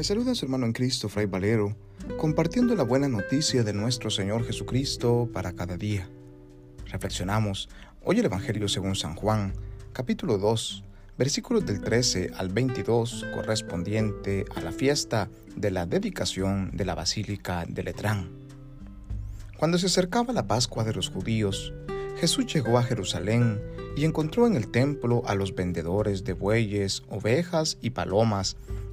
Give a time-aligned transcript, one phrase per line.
[0.00, 1.76] Le saluda su hermano en Cristo, Fray Valero,
[2.16, 6.08] compartiendo la buena noticia de nuestro Señor Jesucristo para cada día.
[6.86, 7.68] Reflexionamos
[8.02, 9.52] hoy el Evangelio según San Juan,
[9.92, 10.84] capítulo 2,
[11.18, 17.66] versículos del 13 al 22, correspondiente a la fiesta de la dedicación de la Basílica
[17.68, 18.30] de Letrán.
[19.58, 21.74] Cuando se acercaba la Pascua de los judíos,
[22.16, 23.60] Jesús llegó a Jerusalén
[23.98, 28.56] y encontró en el templo a los vendedores de bueyes, ovejas y palomas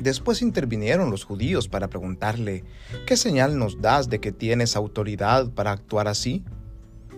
[0.00, 2.64] Después intervinieron los judíos para preguntarle,
[3.06, 6.42] ¿qué señal nos das de que tienes autoridad para actuar así?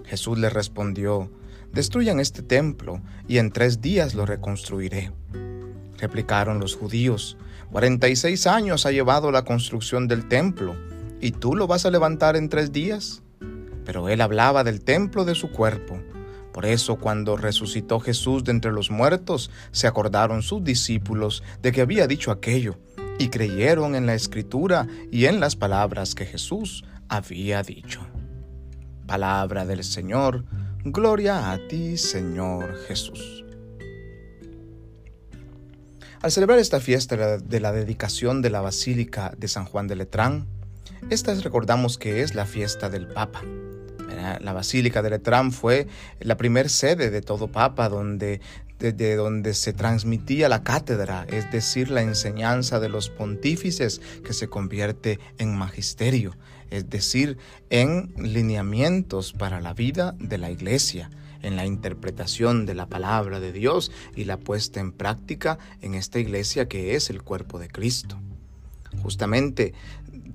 [0.05, 1.31] Jesús les respondió,
[1.73, 5.13] destruyan este templo y en tres días lo reconstruiré.
[5.99, 7.39] Replicaron los judíos,
[7.71, 10.75] cuarenta y seis años ha llevado la construcción del templo,
[11.21, 13.23] ¿y tú lo vas a levantar en tres días?
[13.85, 16.01] Pero él hablaba del templo de su cuerpo.
[16.53, 21.81] Por eso cuando resucitó Jesús de entre los muertos, se acordaron sus discípulos de que
[21.81, 22.79] había dicho aquello,
[23.19, 28.01] y creyeron en la escritura y en las palabras que Jesús había dicho.
[29.07, 30.45] Palabra del Señor,
[30.85, 33.45] gloria a ti Señor Jesús.
[36.23, 40.47] Al celebrar esta fiesta de la dedicación de la Basílica de San Juan de Letrán,
[41.11, 43.43] esta recordamos que es la fiesta del Papa.
[44.41, 45.87] La Basílica de Letrán fue
[46.21, 48.41] la primer sede de todo Papa donde
[48.83, 54.49] desde donde se transmitía la cátedra, es decir, la enseñanza de los pontífices que se
[54.49, 56.37] convierte en magisterio,
[56.69, 57.39] es decir,
[57.71, 61.11] en lineamientos para la vida de la iglesia,
[61.43, 66.19] en la interpretación de la palabra de Dios y la puesta en práctica en esta
[66.19, 68.19] iglesia que es el cuerpo de Cristo.
[69.01, 69.75] Justamente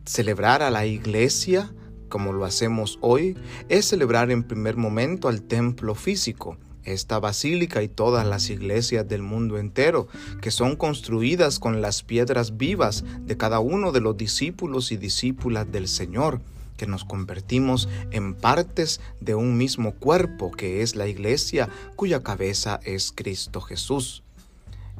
[0.05, 1.69] celebrar a la iglesia
[2.07, 3.37] como lo hacemos hoy,
[3.69, 9.21] es celebrar en primer momento al templo físico, esta basílica y todas las iglesias del
[9.21, 10.07] mundo entero,
[10.41, 15.71] que son construidas con las piedras vivas de cada uno de los discípulos y discípulas
[15.71, 16.41] del Señor,
[16.77, 22.79] que nos convertimos en partes de un mismo cuerpo que es la iglesia cuya cabeza
[22.83, 24.23] es Cristo Jesús.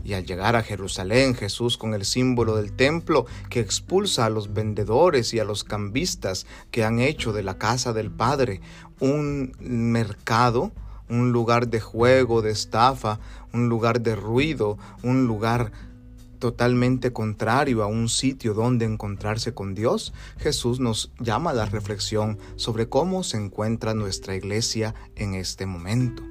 [0.03, 4.53] Y al llegar a Jerusalén, Jesús con el símbolo del templo que expulsa a los
[4.53, 8.61] vendedores y a los cambistas que han hecho de la casa del Padre
[8.99, 10.71] un mercado,
[11.09, 13.19] un lugar de juego, de estafa,
[13.53, 15.71] un lugar de ruido, un lugar
[16.39, 22.37] totalmente contrario a un sitio donde encontrarse con Dios, Jesús nos llama a la reflexión
[22.55, 26.23] sobre cómo se encuentra nuestra iglesia en este momento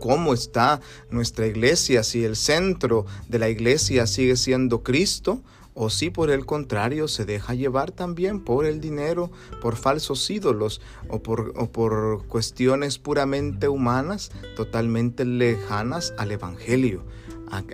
[0.00, 0.80] cómo está
[1.10, 5.40] nuestra iglesia, si el centro de la iglesia sigue siendo Cristo
[5.74, 9.30] o si por el contrario se deja llevar también por el dinero,
[9.60, 17.04] por falsos ídolos o por, por cuestiones puramente humanas, totalmente lejanas al Evangelio,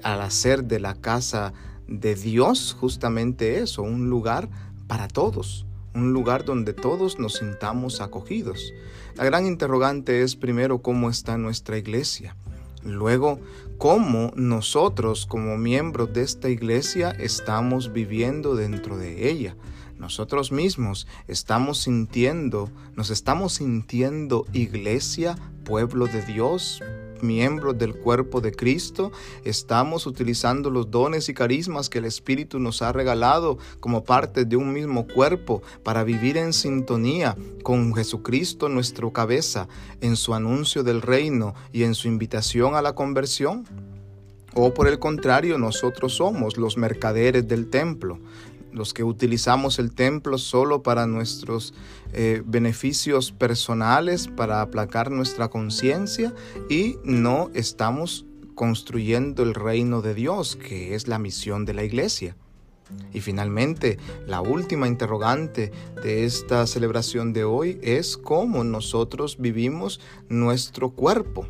[0.03, 1.55] al hacer de la casa
[1.89, 4.51] de Dios justamente eso, un lugar
[4.87, 5.66] para todos
[5.97, 8.73] un lugar donde todos nos sintamos acogidos.
[9.15, 12.37] La gran interrogante es primero cómo está nuestra iglesia.
[12.83, 13.41] Luego,
[13.79, 19.57] cómo nosotros como miembros de esta iglesia estamos viviendo dentro de ella.
[19.99, 26.83] Nosotros mismos estamos sintiendo, nos estamos sintiendo iglesia, pueblo de Dios,
[27.23, 29.13] miembros del cuerpo de Cristo,
[29.45, 34.57] estamos utilizando los dones y carismas que el Espíritu nos ha regalado como parte de
[34.57, 39.69] un mismo cuerpo para vivir en sintonía con Jesucristo nuestro cabeza
[40.01, 43.65] en su anuncio del reino y en su invitación a la conversión.
[44.55, 48.19] O por el contrario, nosotros somos los mercaderes del templo,
[48.77, 51.75] los que utilizamos el templo solo para nuestros
[52.13, 56.35] eh, beneficios personales, para aplacar nuestra conciencia
[56.69, 62.37] y no estamos construyendo el reino de Dios, que es la misión de la iglesia.
[63.13, 65.73] Y finalmente, la última interrogante
[66.03, 71.49] de esta celebración de hoy es cómo nosotros vivimos nuestro cuerpo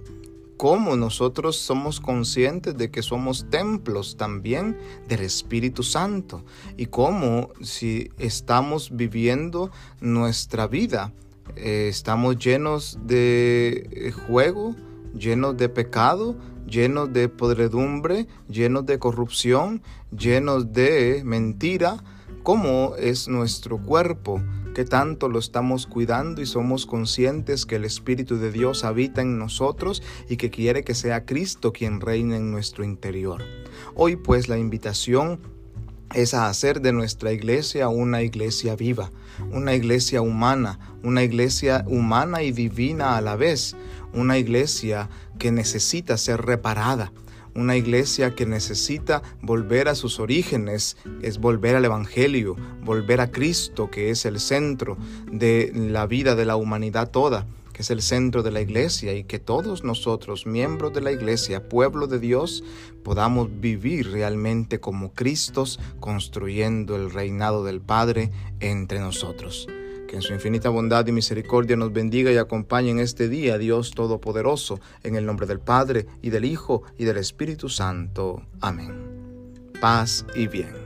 [0.57, 6.45] cómo nosotros somos conscientes de que somos templos también del Espíritu Santo
[6.77, 9.71] y cómo si estamos viviendo
[10.01, 11.13] nuestra vida,
[11.57, 14.75] eh, estamos llenos de eh, juego,
[15.15, 16.37] llenos de pecado,
[16.67, 19.83] llenos de podredumbre, llenos de corrupción,
[20.17, 22.03] llenos de mentira,
[22.43, 24.41] como es nuestro cuerpo,
[24.77, 29.39] que tanto lo estamos cuidando y somos conscientes que el Espíritu de Dios habita en
[29.39, 33.43] nosotros y que quiere que sea Cristo quien reine en nuestro interior.
[33.95, 35.41] Hoy pues la invitación
[36.15, 39.11] es a hacer de nuestra iglesia una iglesia viva,
[39.51, 43.75] una iglesia humana, una iglesia humana y divina a la vez,
[44.13, 45.09] una iglesia
[45.39, 47.15] que necesita ser reparada,
[47.57, 53.91] una iglesia que necesita volver a sus orígenes, es volver al Evangelio, volver a Cristo,
[53.91, 54.97] que es el centro
[55.31, 59.25] de la vida de la humanidad toda que es el centro de la iglesia y
[59.25, 62.65] que todos nosotros, miembros de la iglesia, pueblo de Dios,
[63.03, 68.31] podamos vivir realmente como Cristos, construyendo el reinado del Padre
[68.61, 69.69] entre nosotros.
[70.07, 73.91] Que en su infinita bondad y misericordia nos bendiga y acompañe en este día, Dios
[73.91, 78.43] Todopoderoso, en el nombre del Padre, y del Hijo, y del Espíritu Santo.
[78.61, 78.95] Amén.
[79.81, 80.86] Paz y bien.